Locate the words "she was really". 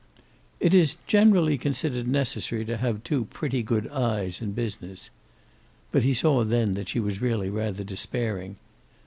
6.89-7.51